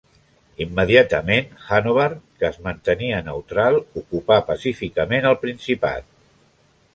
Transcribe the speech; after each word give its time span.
Immediatament 0.63 1.51
Hannover, 1.65 2.07
que 2.43 2.47
es 2.49 2.57
mantenia 2.69 3.19
neutral, 3.29 3.77
ocupà 4.03 4.39
pacíficament 4.49 5.29
el 5.35 5.39
principat. 5.45 6.11